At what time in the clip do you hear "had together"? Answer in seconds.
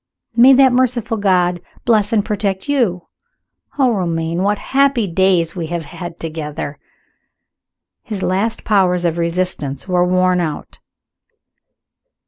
5.85-6.79